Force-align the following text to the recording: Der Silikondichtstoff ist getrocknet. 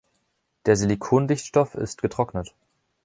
Der 0.65 0.77
Silikondichtstoff 0.77 1.75
ist 1.75 2.01
getrocknet. 2.01 2.55